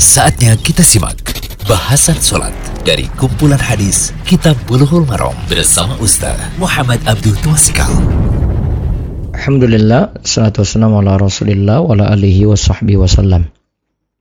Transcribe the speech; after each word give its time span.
Saatnya 0.00 0.56
kita 0.56 0.80
simak 0.80 1.20
bahasan 1.68 2.16
sholat 2.16 2.56
dari 2.88 3.04
kumpulan 3.20 3.60
hadis 3.60 4.16
Kitab 4.24 4.56
Bulughul 4.64 5.04
Maram 5.04 5.36
bersama 5.44 5.92
Ustaz 6.00 6.40
Muhammad 6.56 7.04
Abdul 7.04 7.36
Twasikal. 7.44 7.92
Alhamdulillah, 9.36 10.16
salatu 10.24 10.64
wassalamu 10.64 11.04
ala 11.04 11.20
rasulillah 11.20 11.84
wa 11.84 11.92
ala 11.92 12.16
alihi 12.16 12.48
wa 12.48 12.56
wasallam. 12.56 13.52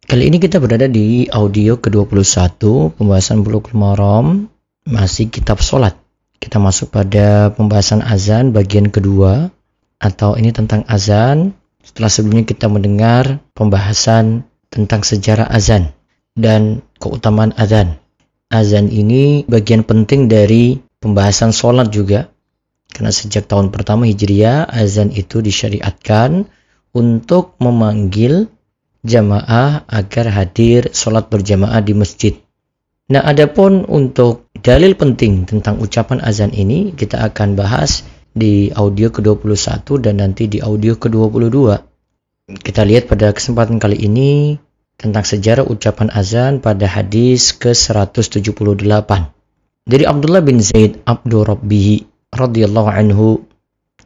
Kali 0.04 0.28
ini 0.28 0.44
kita 0.44 0.60
berada 0.60 0.92
di 0.92 1.32
audio 1.32 1.80
ke-21 1.80 2.60
pembahasan 3.00 3.48
Bulughul 3.48 3.80
Maram 3.80 4.52
masih 4.84 5.32
kitab 5.32 5.64
sholat. 5.64 5.96
Kita 6.44 6.60
masuk 6.60 6.92
pada 6.92 7.56
pembahasan 7.56 8.04
azan 8.04 8.52
bagian 8.52 8.92
kedua 8.92 9.48
atau 9.96 10.36
ini 10.36 10.52
tentang 10.52 10.84
azan. 10.92 11.56
Setelah 11.80 12.12
sebelumnya 12.12 12.44
kita 12.44 12.68
mendengar 12.68 13.40
pembahasan 13.56 14.49
tentang 14.70 15.02
sejarah 15.06 15.50
azan 15.50 15.94
dan 16.38 16.86
keutamaan 17.02 17.52
azan. 17.58 18.00
Azan 18.50 18.90
ini 18.90 19.46
bagian 19.46 19.86
penting 19.86 20.26
dari 20.26 20.82
pembahasan 21.02 21.54
sholat 21.54 21.94
juga. 21.94 22.30
Karena 22.90 23.14
sejak 23.14 23.46
tahun 23.46 23.70
pertama 23.70 24.10
Hijriah, 24.10 24.66
azan 24.66 25.14
itu 25.14 25.46
disyariatkan 25.46 26.50
untuk 26.90 27.54
memanggil 27.62 28.50
jamaah 29.06 29.86
agar 29.86 30.26
hadir 30.34 30.90
sholat 30.92 31.30
berjamaah 31.30 31.80
di 31.86 31.94
masjid. 31.94 32.34
Nah, 33.10 33.26
adapun 33.26 33.86
untuk 33.90 34.50
dalil 34.54 34.94
penting 34.94 35.46
tentang 35.50 35.82
ucapan 35.82 36.22
azan 36.22 36.54
ini, 36.54 36.94
kita 36.94 37.22
akan 37.26 37.58
bahas 37.58 38.06
di 38.34 38.70
audio 38.70 39.10
ke-21 39.10 39.82
dan 39.98 40.22
nanti 40.22 40.46
di 40.46 40.62
audio 40.62 40.94
ke-22. 40.94 41.58
Kita 42.62 42.82
lihat 42.86 43.10
pada 43.10 43.34
kesempatan 43.34 43.82
kali 43.82 43.98
ini 44.06 44.58
tentang 45.00 45.24
sejarah 45.24 45.64
ucapan 45.64 46.12
azan 46.12 46.60
pada 46.60 46.84
hadis 46.84 47.56
ke-178. 47.56 49.10
Dari 49.88 50.04
Abdullah 50.04 50.44
bin 50.44 50.60
Zaid 50.60 51.00
Abdul 51.08 51.48
Rabbihi 51.48 52.04
radhiyallahu 52.36 52.90
anhu, 52.92 53.48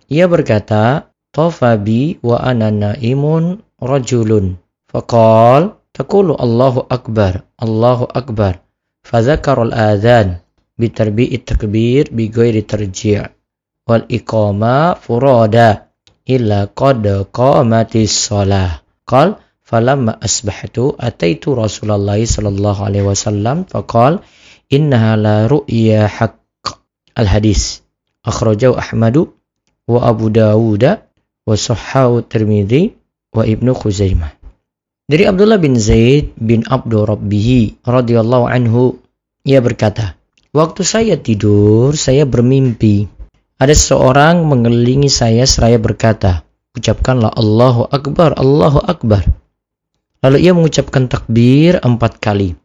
ia 0.08 0.30
berkata, 0.30 1.10
"Tafabi 1.34 2.22
wa 2.22 2.38
ana 2.38 2.70
naimun 2.70 3.66
rajulun." 3.82 4.62
Faqal, 4.88 5.74
"Taqulu 5.92 6.38
Allahu 6.38 6.86
akbar, 6.88 7.42
Allahu 7.58 8.06
akbar." 8.14 8.62
Fadzakara 9.04 9.68
al-adhan 9.68 10.40
bitarbi'it 10.80 11.44
takbir 11.44 12.08
bi 12.14 12.32
ghairi 12.32 12.64
tarji' 12.64 13.20
wal 13.84 14.08
iqama 14.08 14.96
furada 14.96 15.92
illa 16.24 16.72
qad 16.72 17.04
qamatis 17.36 18.32
shalah. 18.32 18.80
Qal 19.04 19.43
falamma 19.74 20.22
asbahtu 20.22 20.94
ataitu 21.02 21.58
Rasulullah 21.58 22.22
sallallahu 22.22 22.86
alaihi 22.86 23.10
wasallam 23.10 23.66
faqal 23.66 24.22
innaha 24.70 25.18
la 25.18 25.38
ru'ya 25.50 26.06
haqq. 26.06 26.78
Al 27.18 27.26
hadis 27.26 27.82
akhrajahu 28.22 28.78
Ahmadu 28.78 29.34
wa 29.90 30.06
Abu 30.06 30.30
Dawud 30.30 30.86
wa 30.86 31.58
Sahhahu 31.58 32.22
Tirmidzi 32.22 32.94
wa 33.34 33.50
Ibnu 33.50 33.74
Khuzaimah. 33.74 34.38
Dari 35.10 35.26
Abdullah 35.26 35.58
bin 35.58 35.74
Zaid 35.82 36.38
bin 36.38 36.70
Abdul 36.70 37.10
Rabbihi 37.10 37.82
radhiyallahu 37.82 38.46
anhu 38.46 39.02
ia 39.42 39.58
berkata, 39.58 40.14
"Waktu 40.54 40.86
saya 40.86 41.18
tidur, 41.18 41.98
saya 41.98 42.30
bermimpi 42.30 43.10
ada 43.58 43.74
seorang 43.74 44.46
mengelilingi 44.46 45.10
saya 45.10 45.50
seraya 45.50 45.82
berkata, 45.82 46.46
ucapkanlah 46.74 47.32
Allahu 47.38 47.88
Akbar, 47.90 48.36
Allahu 48.36 48.82
Akbar. 48.84 49.24
Lalu 50.24 50.38
ia 50.40 50.56
mengucapkan 50.56 51.12
takbir 51.12 51.84
empat 51.84 52.24
kali. 52.24 52.56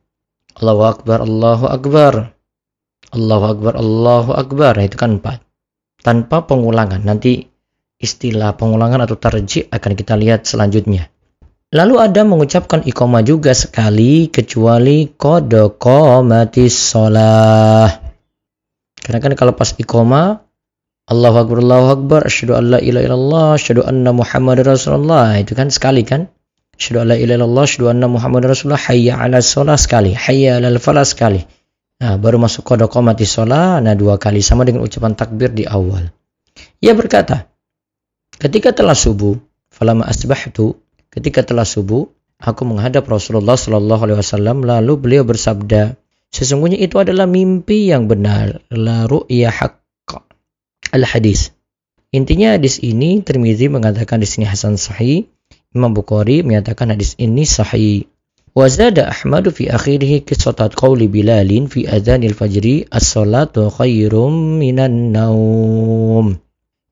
Allahu 0.63 0.83
Akbar, 0.87 1.19
Allahu 1.27 1.67
Akbar. 1.67 2.15
Allahu 3.11 3.45
Akbar, 3.51 3.73
Allahu 3.75 4.31
Akbar. 4.31 4.73
Nah, 4.79 4.87
itu 4.87 4.95
kan 4.95 5.19
empat. 5.19 5.43
Tanpa 5.99 6.47
pengulangan. 6.47 7.03
Nanti 7.03 7.43
istilah 7.99 8.55
pengulangan 8.55 9.03
atau 9.03 9.19
tarji 9.19 9.67
akan 9.67 9.93
kita 9.99 10.15
lihat 10.15 10.47
selanjutnya. 10.47 11.11
Lalu 11.75 12.01
ada 12.01 12.23
mengucapkan 12.25 12.87
ikoma 12.87 13.21
juga 13.27 13.53
sekali 13.53 14.31
kecuali 14.31 15.11
kode 15.11 15.77
komatis 15.77 16.95
sholah. 16.95 17.91
Karena 19.03 19.19
kan 19.19 19.35
kalau 19.35 19.53
pas 19.59 19.75
ikoma 19.77 20.47
Allahu 21.11 21.37
Akbar, 21.43 21.59
Allahu 21.59 21.89
Akbar, 21.91 22.21
asyhadu 22.29 22.55
an 22.55 22.65
la 22.77 22.79
ilaha 22.79 23.05
illallah, 23.05 23.49
asyhadu 23.57 23.83
anna 23.83 24.15
Muhammadar 24.15 24.79
Rasulullah. 24.79 25.37
Itu 25.41 25.57
kan 25.59 25.73
sekali 25.75 26.07
kan? 26.07 26.31
Asyhadu 26.79 27.03
an 27.03 27.07
la 27.11 27.17
ilaha 27.19 27.37
illallah, 27.43 27.65
asyhadu 27.67 27.91
anna 27.91 28.07
Muhammadar 28.07 28.55
Rasulullah, 28.55 28.79
hayya 28.79 29.19
'ala 29.19 29.43
shalah 29.43 29.75
sekali, 29.75 30.15
hayya 30.15 30.63
'alal 30.63 30.79
falah 30.79 31.03
sekali. 31.03 31.43
Nah, 31.99 32.15
baru 32.15 32.39
masuk 32.39 32.63
kode 32.63 32.87
qamati 32.87 33.27
shalah, 33.27 33.83
nah 33.83 33.99
dua 33.99 34.23
kali. 34.23 34.39
Sama 34.39 34.63
dengan 34.63 34.87
ucapan 34.87 35.19
takbir 35.19 35.51
di 35.51 35.67
awal. 35.67 36.15
Ia 36.79 36.95
berkata, 36.95 37.51
ketika 38.39 38.71
telah 38.71 38.95
subuh, 38.95 39.35
falama 39.75 40.07
asbahtu, 40.07 40.79
ketika 41.11 41.43
telah 41.43 41.67
subuh, 41.67 42.07
aku 42.39 42.63
menghadap 42.63 43.03
Rasulullah 43.11 43.59
Shallallahu 43.59 44.03
alaihi 44.07 44.19
wasallam 44.23 44.63
lalu 44.63 44.95
beliau 44.95 45.27
bersabda, 45.27 45.99
sesungguhnya 46.31 46.79
itu 46.79 47.03
adalah 47.03 47.27
mimpi 47.27 47.91
yang 47.91 48.07
benar, 48.07 48.63
la 48.71 49.11
ru'ya 49.11 49.51
haqq. 49.51 50.23
Al-hadis. 50.95 51.51
Intinya 52.15 52.55
hadis 52.55 52.79
ini 52.79 53.21
Tirmizi 53.27 53.67
mengatakan 53.67 54.23
di 54.23 54.29
sini 54.31 54.47
hasan 54.47 54.79
sahih, 54.79 55.27
Imam 55.77 55.93
Bukhari 55.93 56.41
menyatakan 56.41 56.97
hadis 56.97 57.13
ini 57.21 57.45
sahih. 57.45 58.09
Wazada 58.57 59.13
Ahmad 59.13 59.53
fi 59.53 59.69
akhirih 59.69 60.25
qissat 60.25 60.73
qawli 60.73 61.13
Bilalin 61.13 61.69
fi 61.69 61.85
adzanil 61.85 62.33
fajri 62.33 62.89
as-salatu 62.89 63.69
khairum 63.69 64.57
minan 64.57 65.13
naum. 65.13 66.41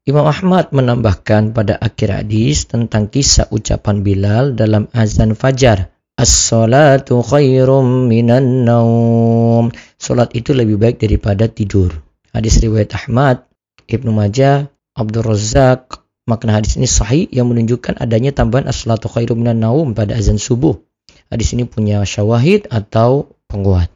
Imam 0.06 0.26
Ahmad 0.28 0.70
menambahkan 0.70 1.56
pada 1.56 1.74
akhir 1.80 2.14
hadis 2.14 2.70
tentang 2.70 3.10
kisah 3.10 3.50
ucapan 3.50 4.04
Bilal 4.06 4.54
dalam 4.54 4.92
azan 4.94 5.32
fajar. 5.34 5.90
As-salatu 6.14 7.24
khairum 7.24 8.06
minan 8.06 8.68
naum. 8.68 9.74
Salat 9.98 10.36
itu 10.36 10.52
lebih 10.52 10.78
baik 10.78 11.00
daripada 11.02 11.48
tidur. 11.48 11.96
Hadis 12.30 12.60
riwayat 12.60 12.92
Ahmad 12.92 13.48
Ibnu 13.86 14.10
Majah, 14.10 14.66
Abdul 14.98 15.22
Razak, 15.22 16.05
makna 16.26 16.58
hadis 16.58 16.74
ini 16.74 16.90
sahih 16.90 17.30
yang 17.30 17.46
menunjukkan 17.46 18.02
adanya 18.02 18.34
tambahan 18.34 18.66
as-salatu 18.66 19.06
khairum 19.06 19.40
minan 19.40 19.62
naum 19.62 19.94
pada 19.94 20.18
azan 20.18 20.42
subuh. 20.42 20.76
Hadis 21.30 21.54
ini 21.54 21.66
punya 21.66 22.02
syawahid 22.02 22.66
atau 22.70 23.34
penguat. 23.46 23.90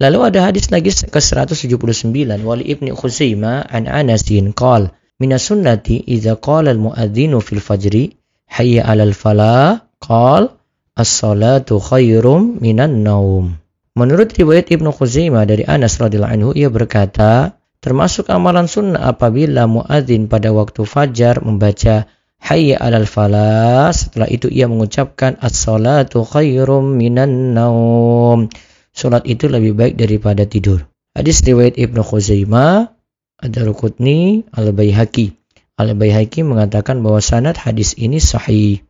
Lalu 0.00 0.18
ada 0.28 0.52
hadis 0.52 0.68
lagi 0.68 0.92
ke-179 0.92 2.12
wali 2.44 2.64
Ibnu 2.74 2.92
Khuzaimah 2.92 3.70
an 3.72 3.88
Anasin 3.88 4.52
qal 4.52 4.92
min 5.16 5.30
sunnati 5.36 6.02
idza 6.02 6.36
qala 6.36 6.74
al-muadzinu 6.74 7.38
fil 7.38 7.62
fajri 7.62 8.18
hayya 8.50 8.82
'alal 8.82 9.14
falah 9.14 9.86
qal 10.02 10.52
as-salatu 10.98 11.78
khairum 11.78 12.58
minan 12.58 13.06
naum. 13.06 13.62
Menurut 13.94 14.32
riwayat 14.32 14.72
Ibnu 14.72 14.90
Khuzaimah 14.90 15.44
dari 15.46 15.68
Anas 15.68 16.00
radhiyallahu 16.00 16.34
anhu 16.34 16.50
ia 16.56 16.72
berkata 16.72 17.61
Termasuk 17.82 18.30
amalan 18.30 18.70
sunnah 18.70 19.10
apabila 19.10 19.66
muadzin 19.66 20.30
pada 20.30 20.54
waktu 20.54 20.86
fajar 20.86 21.42
membaca 21.42 22.06
hayya 22.38 22.78
alal 22.78 23.10
falah 23.10 23.90
setelah 23.90 24.30
itu 24.30 24.46
ia 24.46 24.70
mengucapkan 24.70 25.34
as-salatu 25.42 26.22
khairum 26.22 26.94
minan 26.94 27.58
naum. 27.58 28.46
Salat 28.94 29.26
itu 29.26 29.50
lebih 29.50 29.74
baik 29.74 29.94
daripada 29.98 30.46
tidur. 30.46 30.86
Hadis 31.12 31.42
riwayat 31.42 31.74
Ibnu 31.74 32.06
Khuzaimah, 32.06 32.94
Ad-Darqutni, 33.42 34.46
Al-Baihaqi. 34.54 35.34
Al-Baihaqi 35.74 36.46
mengatakan 36.46 37.02
bahwa 37.02 37.18
sanad 37.18 37.58
hadis 37.58 37.98
ini 37.98 38.22
sahih. 38.22 38.84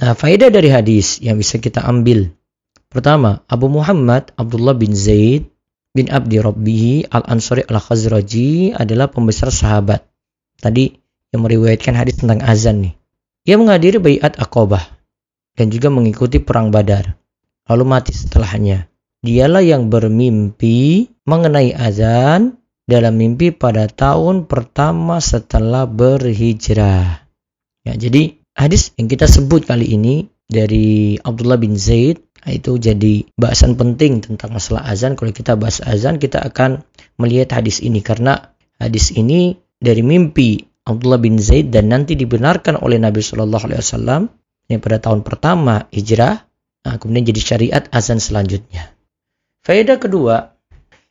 Nah, 0.00 0.16
faedah 0.16 0.48
dari 0.48 0.72
hadis 0.72 1.20
yang 1.20 1.36
bisa 1.36 1.60
kita 1.60 1.84
ambil. 1.84 2.32
Pertama, 2.88 3.44
Abu 3.50 3.68
Muhammad 3.70 4.32
Abdullah 4.38 4.74
bin 4.74 4.94
Zaid 4.96 5.53
bin 5.94 6.10
Abdi 6.10 6.42
Rabbihi 6.42 7.14
Al-Ansari 7.14 7.62
Al-Khazraji 7.70 8.74
adalah 8.74 9.08
pembesar 9.14 9.54
sahabat. 9.54 10.02
Tadi 10.58 10.90
yang 11.30 11.46
meriwayatkan 11.46 11.94
hadis 11.94 12.18
tentang 12.18 12.42
azan 12.42 12.90
nih. 12.90 12.94
Ia 13.46 13.56
menghadiri 13.56 14.02
bayat 14.02 14.34
Aqabah 14.42 14.82
dan 15.54 15.70
juga 15.70 15.94
mengikuti 15.94 16.42
perang 16.42 16.74
Badar. 16.74 17.14
Lalu 17.70 17.84
mati 17.86 18.12
setelahnya. 18.12 18.90
Dialah 19.24 19.64
yang 19.64 19.88
bermimpi 19.88 21.08
mengenai 21.24 21.72
azan 21.72 22.60
dalam 22.84 23.16
mimpi 23.16 23.54
pada 23.54 23.88
tahun 23.88 24.44
pertama 24.44 25.16
setelah 25.22 25.88
berhijrah. 25.88 27.24
Ya, 27.84 27.92
jadi 27.96 28.36
hadis 28.52 28.92
yang 29.00 29.08
kita 29.08 29.24
sebut 29.24 29.64
kali 29.64 29.96
ini 29.96 30.28
dari 30.44 31.16
Abdullah 31.20 31.56
bin 31.56 31.76
Zaid 31.80 32.20
itu 32.50 32.76
jadi 32.76 33.24
bahasan 33.38 33.78
penting 33.78 34.20
tentang 34.20 34.52
masalah 34.52 34.84
azan. 34.84 35.16
Kalau 35.16 35.32
kita 35.32 35.56
bahas 35.56 35.80
azan, 35.80 36.20
kita 36.20 36.44
akan 36.44 36.84
melihat 37.16 37.56
hadis 37.56 37.80
ini 37.80 38.04
karena 38.04 38.52
hadis 38.76 39.14
ini 39.16 39.56
dari 39.80 40.04
mimpi 40.04 40.60
Abdullah 40.84 41.20
bin 41.20 41.40
Zaid 41.40 41.72
dan 41.72 41.88
nanti 41.88 42.18
dibenarkan 42.18 42.76
oleh 42.80 43.00
Nabi 43.00 43.24
Shallallahu 43.24 43.64
Alaihi 43.72 44.28
yang 44.68 44.80
pada 44.80 45.00
tahun 45.00 45.24
pertama 45.24 45.88
hijrah 45.88 46.44
Nah, 46.84 47.00
kemudian 47.00 47.24
jadi 47.24 47.40
syariat 47.40 47.84
azan 47.88 48.20
selanjutnya. 48.20 48.92
Faedah 49.64 49.96
kedua, 49.96 50.52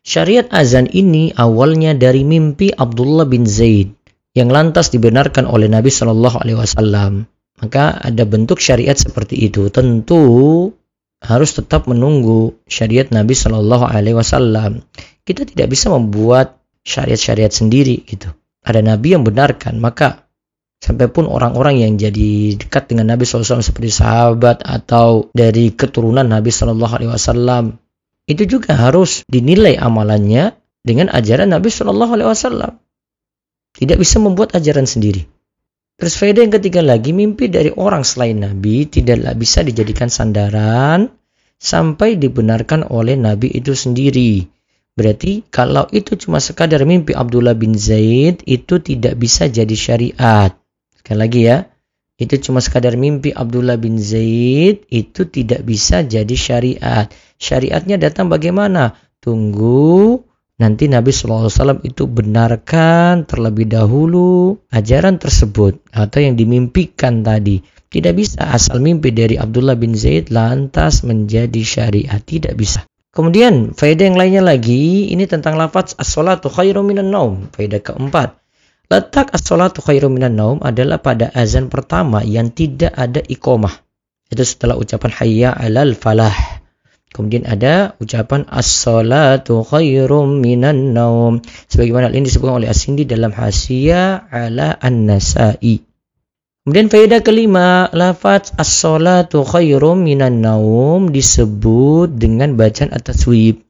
syariat 0.05 0.45
azan 0.53 0.85
ini 0.93 1.33
awalnya 1.33 1.97
dari 1.97 2.21
mimpi 2.21 2.69
Abdullah 2.69 3.25
bin 3.25 3.49
Zaid 3.49 3.97
yang 4.37 4.53
lantas 4.53 4.93
dibenarkan 4.93 5.49
oleh 5.49 5.65
Nabi 5.65 5.89
Wasallam. 5.89 7.25
Maka 7.57 7.97
ada 7.97 8.23
bentuk 8.29 8.61
syariat 8.61 8.93
seperti 8.93 9.49
itu. 9.49 9.73
Tentu 9.73 10.21
harus 11.23 11.55
tetap 11.55 11.87
menunggu 11.87 12.59
syariat 12.67 13.07
Nabi 13.07 13.31
Shallallahu 13.31 13.87
Alaihi 13.87 14.19
Wasallam. 14.19 14.83
Kita 15.23 15.47
tidak 15.47 15.71
bisa 15.71 15.87
membuat 15.87 16.59
syariat-syariat 16.83 17.49
sendiri 17.49 18.03
gitu. 18.03 18.27
Ada 18.63 18.83
Nabi 18.83 19.15
yang 19.15 19.23
benarkan, 19.23 19.79
maka 19.79 20.27
sampai 20.83 21.07
pun 21.07 21.31
orang-orang 21.31 21.79
yang 21.79 21.95
jadi 21.95 22.59
dekat 22.59 22.91
dengan 22.91 23.15
Nabi 23.15 23.23
SAW 23.23 23.63
seperti 23.63 23.87
sahabat 23.87 24.67
atau 24.67 25.31
dari 25.31 25.71
keturunan 25.71 26.27
Nabi 26.27 26.51
Shallallahu 26.51 26.93
Alaihi 26.99 27.11
Wasallam 27.11 27.79
itu 28.27 28.43
juga 28.47 28.75
harus 28.75 29.23
dinilai 29.27 29.79
amalannya 29.79 30.55
dengan 30.83 31.07
ajaran 31.11 31.51
Nabi 31.55 31.71
Shallallahu 31.71 32.11
Alaihi 32.19 32.29
Wasallam. 32.29 32.71
Tidak 33.73 33.97
bisa 33.97 34.19
membuat 34.19 34.53
ajaran 34.59 34.85
sendiri. 34.85 35.25
Terus 35.93 36.17
faedah 36.17 36.41
yang 36.41 36.53
ketiga 36.53 36.81
lagi, 36.81 37.13
mimpi 37.13 37.47
dari 37.53 37.69
orang 37.69 38.01
selain 38.01 38.41
Nabi 38.41 38.89
tidaklah 38.89 39.37
bisa 39.37 39.61
dijadikan 39.61 40.09
sandaran 40.09 41.13
sampai 41.61 42.17
dibenarkan 42.17 42.89
oleh 42.89 43.13
Nabi 43.13 43.53
itu 43.53 43.77
sendiri. 43.77 44.43
Berarti 44.93 45.45
kalau 45.49 45.89
itu 45.89 46.17
cuma 46.17 46.37
sekadar 46.37 46.85
mimpi 46.85 47.17
Abdullah 47.17 47.57
bin 47.57 47.73
Zaid 47.77 48.45
itu 48.45 48.77
tidak 48.81 49.17
bisa 49.17 49.49
jadi 49.49 49.73
syariat. 49.73 50.53
Sekali 50.97 51.17
lagi 51.17 51.41
ya, 51.49 51.57
itu 52.17 52.37
cuma 52.41 52.61
sekadar 52.61 52.93
mimpi 52.93 53.33
Abdullah 53.33 53.77
bin 53.77 53.97
Zaid 53.97 54.85
itu 54.93 55.21
tidak 55.29 55.65
bisa 55.65 56.05
jadi 56.05 56.35
syariat. 56.37 57.09
Syariatnya 57.41 57.97
datang 57.97 58.29
bagaimana? 58.29 58.93
Tunggu 59.17 60.21
nanti 60.61 60.89
Nabi 60.89 61.09
SAW 61.09 61.81
itu 61.85 62.05
benarkan 62.05 63.25
terlebih 63.25 63.69
dahulu 63.69 64.59
ajaran 64.69 65.17
tersebut 65.17 65.81
atau 65.93 66.19
yang 66.19 66.37
dimimpikan 66.37 67.25
tadi. 67.25 67.61
Tidak 67.93 68.13
bisa 68.17 68.49
asal 68.49 68.81
mimpi 68.81 69.13
dari 69.13 69.37
Abdullah 69.37 69.77
bin 69.77 69.93
Zaid 69.93 70.33
lantas 70.33 71.05
menjadi 71.05 71.61
syariat. 71.61 72.17
Tidak 72.17 72.57
bisa. 72.57 72.81
Kemudian 73.13 73.77
faedah 73.77 74.09
yang 74.09 74.17
lainnya 74.17 74.41
lagi 74.41 75.13
ini 75.13 75.29
tentang 75.29 75.53
lafaz 75.53 75.93
as-salatu 76.01 76.49
khairu 76.49 76.81
minan 76.81 77.13
naum. 77.13 77.53
Faedah 77.53 77.85
keempat. 77.85 78.41
Letak 78.89 79.29
as-salatu 79.37 79.85
khairu 79.85 80.09
minan 80.09 80.33
naum 80.33 80.57
adalah 80.65 80.97
pada 80.97 81.29
azan 81.37 81.69
pertama 81.69 82.25
yang 82.25 82.49
tidak 82.49 82.89
ada 82.97 83.21
iqamah. 83.21 83.85
Itu 84.33 84.41
setelah 84.41 84.73
ucapan 84.81 85.13
hayya 85.13 85.49
'alal 85.53 85.93
falah. 85.93 86.33
Kemudian 87.13 87.45
ada 87.45 87.93
ucapan 88.01 88.49
as-salatu 88.49 89.61
khairum 89.61 90.41
minan 90.41 90.97
naum. 90.97 91.45
Sebagaimana 91.69 92.09
ini 92.09 92.25
disebutkan 92.25 92.57
oleh 92.57 92.73
As-Sindi 92.73 93.05
dalam 93.05 93.29
Hasyiah 93.29 94.25
ala 94.33 94.73
An-Nasa'i. 94.81 95.85
Kemudian 96.65 96.89
faedah 96.89 97.21
kelima, 97.21 97.87
lafaz 97.93 98.49
as-salatu 98.57 99.45
khairum 99.45 100.01
minan 100.01 100.41
naum 100.41 101.13
disebut 101.13 102.17
dengan 102.17 102.57
bacaan 102.57 102.89
at-taswib. 102.89 103.61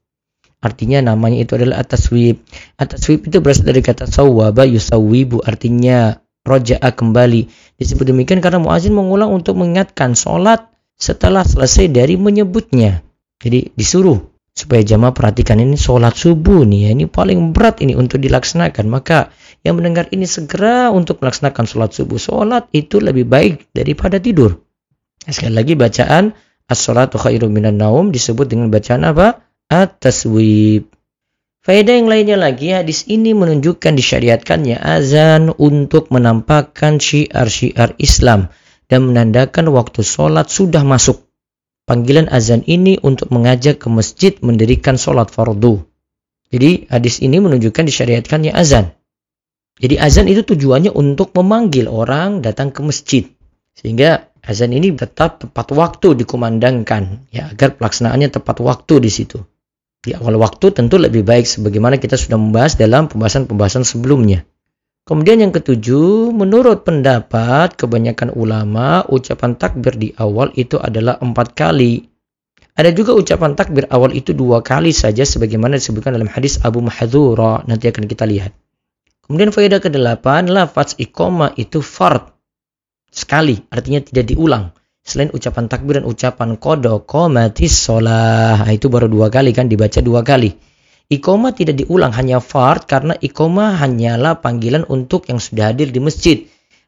Artinya 0.63 1.04
namanya 1.04 1.44
itu 1.44 1.60
adalah. 1.60 1.84
Atas 1.84 2.07
sweep 2.07 3.28
itu 3.28 3.38
berasal 3.44 3.68
dari 3.68 3.84
kata 3.84 4.07
sawwaba 4.07 4.63
yusawibu 4.63 5.44
artinya 5.44 6.24
roja'a 6.48 6.95
kembali. 6.95 7.51
Disebut 7.75 8.07
demikian 8.07 8.40
karena 8.40 8.63
muazin 8.63 8.95
mengulang 8.95 9.36
untuk 9.36 9.60
mengingatkan 9.60 10.16
sholat 10.16 10.72
setelah 10.95 11.44
selesai 11.44 11.92
dari 11.92 12.16
menyebutnya. 12.16 13.04
Jadi 13.44 13.75
disuruh 13.75 14.24
supaya 14.56 14.80
jamaah 14.86 15.12
perhatikan 15.12 15.60
ini 15.60 15.75
sholat 15.75 16.16
subuh 16.16 16.63
nih 16.63 16.88
ya. 16.88 16.90
Ini 16.95 17.06
paling 17.12 17.51
berat 17.51 17.84
ini 17.84 18.00
untuk 18.00 18.24
dilaksanakan. 18.24 18.88
Maka 18.88 19.36
yang 19.68 19.75
mendengar 19.75 20.07
ini 20.16 20.24
segera 20.24 20.95
untuk 20.95 21.19
melaksanakan 21.19 21.68
sholat 21.68 21.92
subuh. 21.92 22.16
Sholat 22.16 22.72
itu 22.72 23.04
lebih 23.04 23.28
baik 23.28 23.75
daripada 23.75 24.24
tidur. 24.24 24.63
Sekali 25.28 25.51
lagi 25.51 25.75
bacaan 25.75 26.31
as-sholatu 26.72 27.19
khairu 27.19 27.51
minan 27.51 27.84
naum 27.84 28.16
disebut 28.16 28.48
dengan 28.48 28.72
bacaan 28.72 29.04
apa? 29.04 29.44
At-taswib. 29.68 30.88
Faedah 31.63 31.95
yang 31.95 32.12
lainnya 32.12 32.36
lagi, 32.36 32.75
hadis 32.75 33.07
ini 33.07 33.31
menunjukkan 33.31 33.95
disyariatkannya 33.95 34.84
azan 34.84 35.48
untuk 35.56 36.12
menampakkan 36.12 37.00
syiar-syiar 37.00 37.95
Islam 38.04 38.51
dan 38.92 39.07
menandakan 39.07 39.72
waktu 39.72 40.04
sholat 40.04 40.51
sudah 40.51 40.84
masuk. 40.84 41.24
Panggilan 41.83 42.31
azan 42.31 42.63
ini 42.63 42.95
untuk 43.03 43.31
mengajak 43.35 43.83
ke 43.83 43.88
masjid 43.91 44.31
mendirikan 44.39 44.95
sholat 44.95 45.27
fardu. 45.27 45.83
Jadi 46.47 46.88
hadis 46.88 47.19
ini 47.19 47.44
menunjukkan 47.44 47.83
disyariatkannya 47.83 48.56
azan. 48.56 48.95
Jadi 49.81 50.00
azan 50.00 50.30
itu 50.31 50.47
tujuannya 50.47 50.94
untuk 50.94 51.35
memanggil 51.35 51.91
orang 51.91 52.39
datang 52.39 52.71
ke 52.71 52.80
masjid. 52.85 53.24
Sehingga 53.75 54.31
azan 54.45 54.71
ini 54.71 54.94
tetap 54.95 55.44
tepat 55.44 55.74
waktu 55.75 56.13
dikumandangkan 56.24 57.27
ya 57.33 57.51
agar 57.51 57.75
pelaksanaannya 57.75 58.30
tepat 58.31 58.63
waktu 58.63 59.03
di 59.03 59.12
situ 59.12 59.44
di 60.03 60.12
awal 60.12 60.35
waktu 60.35 60.75
tentu 60.75 61.00
lebih 61.00 61.24
baik 61.24 61.47
sebagaimana 61.47 61.95
kita 61.95 62.19
sudah 62.19 62.35
membahas 62.35 62.75
dalam 62.75 63.07
pembahasan-pembahasan 63.07 63.88
sebelumnya. 63.88 64.44
Kemudian 65.03 65.44
yang 65.44 65.51
ketujuh, 65.51 66.31
menurut 66.31 66.88
pendapat 66.88 67.75
kebanyakan 67.75 68.31
ulama, 68.31 69.03
ucapan 69.11 69.59
takbir 69.59 70.00
di 70.00 70.15
awal 70.15 70.55
itu 70.55 70.79
adalah 70.79 71.19
empat 71.19 71.51
kali. 71.51 72.07
Ada 72.79 72.95
juga 72.95 73.11
ucapan 73.11 73.51
takbir 73.59 73.91
awal 73.91 74.15
itu 74.15 74.31
dua 74.31 74.63
kali 74.63 74.95
saja 74.95 75.27
sebagaimana 75.27 75.75
disebutkan 75.75 76.15
dalam 76.15 76.31
hadis 76.31 76.63
Abu 76.63 76.79
Mahdzura. 76.79 77.67
Nanti 77.67 77.91
akan 77.91 78.07
kita 78.07 78.23
lihat. 78.23 78.55
Kemudian 79.27 79.51
faedah 79.51 79.83
ke-8, 79.83 80.47
lafaz 80.47 80.95
iqamah 80.95 81.51
itu 81.59 81.83
fard. 81.83 82.31
Sekali, 83.11 83.59
artinya 83.75 83.99
tidak 83.99 84.31
diulang 84.31 84.71
selain 85.03 85.35
ucapan 85.35 85.67
takbir 85.67 85.99
dan 85.99 86.07
ucapan 86.07 86.56
kodo 86.56 87.03
komatis 87.03 87.75
sholah 87.75 88.63
nah, 88.63 88.71
itu 88.71 88.88
baru 88.88 89.11
dua 89.11 89.27
kali 89.27 89.51
kan 89.51 89.67
dibaca 89.67 89.99
dua 89.99 90.23
kali 90.23 90.56
ikoma 91.13 91.54
tidak 91.54 91.86
diulang 91.86 92.10
hanya 92.18 92.42
fard 92.42 92.89
karena 92.89 93.13
ikoma 93.21 93.77
hanyalah 93.77 94.42
panggilan 94.42 94.88
untuk 94.89 95.30
yang 95.30 95.38
sudah 95.38 95.69
hadir 95.69 95.94
di 95.94 96.01
masjid. 96.01 96.38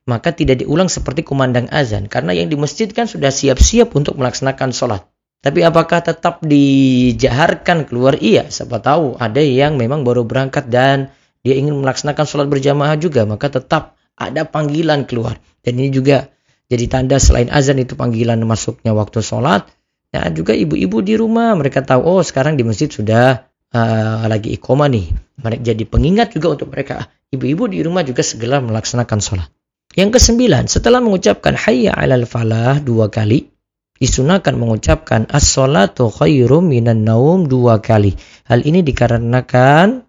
Maka 0.05 0.33
tidak 0.33 0.61
diulang 0.61 0.85
seperti 0.85 1.25
kumandang 1.25 1.65
azan 1.73 2.05
karena 2.05 2.33
yang 2.37 2.45
di 2.45 2.53
masjid 2.53 2.85
kan 2.85 3.09
sudah 3.09 3.33
siap-siap 3.33 3.89
untuk 3.97 4.17
melaksanakan 4.21 4.69
sholat. 4.69 5.01
Tapi 5.41 5.61
apakah 5.61 6.01
tetap 6.01 6.41
dijaharkan 6.45 7.85
keluar? 7.89 8.17
Iya 8.17 8.49
siapa 8.49 8.81
tahu. 8.81 9.17
Ada 9.17 9.41
yang 9.41 9.77
memang 9.77 10.05
baru 10.05 10.25
berangkat 10.25 10.69
dan 10.69 11.13
dia 11.41 11.57
ingin 11.57 11.77
melaksanakan 11.81 12.25
sholat 12.25 12.47
berjamaah 12.49 12.97
juga 12.97 13.25
maka 13.25 13.49
tetap 13.49 13.97
ada 14.17 14.45
panggilan 14.45 15.09
keluar. 15.09 15.41
Dan 15.65 15.81
ini 15.81 15.89
juga 15.89 16.29
jadi 16.69 16.85
tanda 16.89 17.17
selain 17.17 17.49
azan 17.49 17.81
itu 17.81 17.97
panggilan 17.97 18.37
masuknya 18.45 18.93
waktu 18.93 19.25
sholat. 19.25 19.69
Ya 20.13 20.29
juga 20.29 20.53
ibu-ibu 20.53 21.01
di 21.01 21.17
rumah 21.17 21.57
mereka 21.57 21.81
tahu 21.81 22.05
oh 22.05 22.21
sekarang 22.21 22.57
di 22.57 22.63
masjid 22.63 22.87
sudah 22.89 23.45
uh, 23.75 24.23
lagi 24.31 24.55
ikoma 24.55 24.87
nih. 24.87 25.11
Mereka 25.43 25.61
jadi 25.61 25.83
pengingat 25.83 26.31
juga 26.31 26.55
untuk 26.55 26.71
mereka. 26.71 27.11
Ibu-ibu 27.35 27.67
di 27.67 27.83
rumah 27.83 28.07
juga 28.07 28.23
segera 28.23 28.63
melaksanakan 28.63 29.19
sholat. 29.19 29.51
Yang 29.95 30.19
kesembilan, 30.19 30.71
setelah 30.71 31.03
mengucapkan 31.03 31.55
hayya 31.55 31.91
alal 31.95 32.23
falah 32.27 32.79
dua 32.79 33.11
kali, 33.11 33.51
disunahkan 33.95 34.55
mengucapkan 34.55 35.27
as-salatu 35.31 36.11
khairum 36.11 36.67
minan 36.67 37.07
naum 37.07 37.47
dua 37.47 37.79
kali. 37.83 38.15
Hal 38.47 38.63
ini 38.63 38.83
dikarenakan 38.83 40.03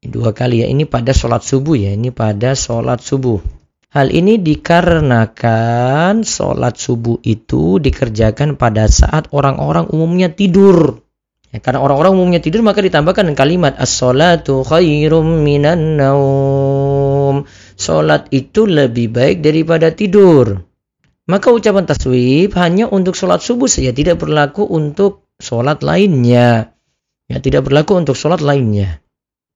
dua 0.00 0.32
kali 0.32 0.64
ya, 0.64 0.66
ini 0.72 0.88
pada 0.88 1.12
sholat 1.12 1.44
subuh 1.44 1.76
ya, 1.76 1.92
ini 1.92 2.12
pada 2.12 2.56
sholat 2.56 3.04
subuh. 3.04 3.40
Hal 3.90 4.08
ini 4.14 4.38
dikarenakan 4.38 6.22
sholat 6.22 6.78
subuh 6.78 7.18
itu 7.26 7.82
dikerjakan 7.82 8.54
pada 8.54 8.86
saat 8.88 9.28
orang-orang 9.34 9.90
umumnya 9.90 10.30
tidur. 10.32 11.02
Ya, 11.50 11.58
karena 11.58 11.82
orang-orang 11.82 12.14
umumnya 12.14 12.38
tidur 12.38 12.62
maka 12.62 12.78
ditambahkan 12.78 13.34
kalimat 13.34 13.74
as-salatu 13.74 14.62
khairum 14.62 15.42
minan 15.42 15.98
naum. 15.98 17.42
Sholat 17.74 18.30
itu 18.30 18.70
lebih 18.70 19.10
baik 19.10 19.42
daripada 19.42 19.90
tidur. 19.90 20.62
Maka 21.26 21.50
ucapan 21.50 21.86
taswib 21.86 22.54
hanya 22.54 22.86
untuk 22.86 23.18
sholat 23.18 23.42
subuh 23.42 23.66
saja, 23.66 23.90
tidak 23.90 24.22
berlaku 24.22 24.62
untuk 24.66 25.30
sholat 25.42 25.82
lainnya. 25.82 26.74
Ya, 27.26 27.38
tidak 27.38 27.66
berlaku 27.66 27.98
untuk 27.98 28.14
sholat 28.18 28.42
lainnya. 28.42 29.02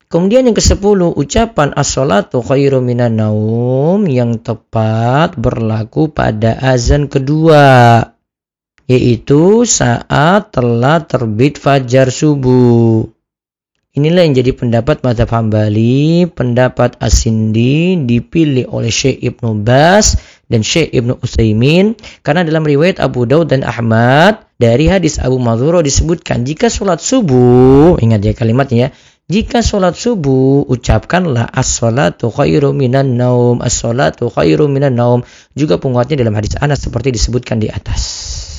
Kemudian 0.07 0.47
yang 0.47 0.55
ke-10, 0.55 1.19
ucapan 1.19 1.75
as-salatu 1.75 2.39
khairu 2.39 2.79
minan 2.79 3.19
naum 3.19 4.07
yang 4.07 4.39
tepat 4.39 5.35
berlaku 5.35 6.15
pada 6.15 6.55
azan 6.63 7.11
kedua, 7.11 8.14
yaitu 8.85 9.65
saat 9.65 10.53
telah 10.53 11.05
terbit 11.05 11.57
fajar 11.57 12.13
subuh. 12.13 13.09
Inilah 13.95 14.27
yang 14.27 14.35
jadi 14.35 14.51
pendapat 14.51 15.07
Mazhab 15.07 15.31
Hambali, 15.31 16.27
pendapat 16.27 16.99
Asindi 16.99 17.95
dipilih 17.95 18.67
oleh 18.67 18.91
Syekh 18.91 19.23
Ibnu 19.23 19.63
Bas 19.63 20.19
dan 20.51 20.67
Syekh 20.67 20.91
Ibnu 20.91 21.23
Utsaimin 21.23 21.95
karena 22.27 22.43
dalam 22.43 22.67
riwayat 22.67 22.99
Abu 22.99 23.23
Daud 23.23 23.55
dan 23.55 23.63
Ahmad 23.63 24.43
Dari 24.55 24.87
hadis 24.87 25.19
Abu 25.19 25.43
Madhuro 25.43 25.83
disebutkan 25.83 26.47
jika 26.47 26.71
sholat 26.71 27.03
subuh, 27.03 27.99
ingat 27.99 28.23
ya 28.23 28.33
kalimatnya 28.39 28.79
ya, 28.79 28.89
jika 29.27 29.67
sholat 29.67 29.99
subuh, 29.99 30.63
ucapkanlah 30.71 31.51
as-sholatu 31.51 32.31
khairu 32.31 32.71
minan 32.71 33.19
naum, 33.19 33.59
as-sholatu 33.59 34.31
khairu 34.31 34.71
minan 34.71 34.95
naum. 34.95 35.21
Juga 35.59 35.83
penguatnya 35.83 36.23
dalam 36.23 36.39
hadis 36.39 36.55
Anas 36.63 36.87
seperti 36.87 37.11
disebutkan 37.11 37.59
di 37.59 37.67
atas. 37.67 38.54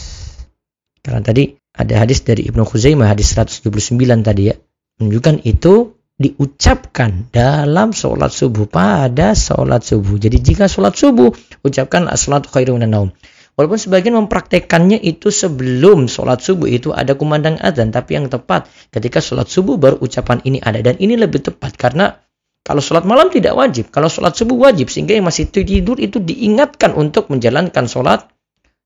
Karena 1.06 1.22
tadi 1.22 1.54
ada 1.78 2.02
hadis 2.02 2.26
dari 2.26 2.50
Ibnu 2.50 2.66
Khuzaimah, 2.66 3.14
hadis 3.14 3.38
179 3.38 4.26
tadi 4.26 4.50
ya. 4.50 4.58
Menunjukkan 4.98 5.46
itu 5.46 5.94
diucapkan 6.18 7.30
dalam 7.30 7.94
sholat 7.94 8.34
subuh, 8.34 8.66
pada 8.66 9.38
sholat 9.38 9.86
subuh. 9.86 10.18
Jadi 10.18 10.42
jika 10.42 10.66
sholat 10.66 10.98
subuh, 10.98 11.30
ucapkan 11.62 12.10
as-sholatu 12.10 12.50
khairu 12.50 12.82
naum. 12.82 13.14
Walaupun 13.56 13.80
sebagian 13.80 14.18
mempraktekannya 14.20 15.00
itu 15.00 15.32
sebelum 15.32 16.12
sholat 16.12 16.42
subuh 16.42 16.68
itu 16.68 16.90
ada 16.92 17.14
kumandang 17.14 17.62
azan. 17.62 17.94
Tapi 17.94 18.18
yang 18.18 18.28
tepat 18.28 18.68
ketika 18.92 19.22
sholat 19.22 19.48
subuh 19.48 19.78
baru 19.78 20.02
ucapan 20.02 20.42
ini 20.44 20.60
ada. 20.60 20.82
Dan 20.82 21.00
ini 21.00 21.16
lebih 21.16 21.40
tepat 21.40 21.78
karena 21.80 22.20
kalau 22.66 22.84
sholat 22.84 23.08
malam 23.08 23.32
tidak 23.32 23.56
wajib. 23.56 23.94
Kalau 23.96 24.12
sholat 24.12 24.36
subuh 24.36 24.60
wajib. 24.60 24.92
Sehingga 24.92 25.16
yang 25.16 25.24
masih 25.30 25.48
tidur 25.48 26.02
itu 26.02 26.20
diingatkan 26.20 26.98
untuk 27.00 27.32
menjalankan 27.32 27.88
sholat 27.88 28.28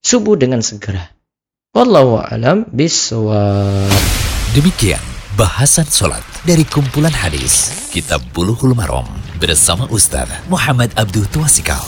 subuh 0.06 0.38
dengan 0.38 0.62
segera. 0.62 1.19
Wallahu 1.70 2.18
alam 2.18 2.66
bisawab. 2.74 3.94
Demikian 4.58 4.98
bahasan 5.38 5.86
sholat 5.86 6.26
dari 6.42 6.66
kumpulan 6.66 7.14
hadis 7.14 7.86
Kitab 7.94 8.26
Buluhul 8.34 8.74
Marom 8.74 9.06
bersama 9.38 9.86
Ustaz 9.94 10.26
Muhammad 10.50 10.90
Abdul 10.98 11.30
Tuasikal. 11.30 11.86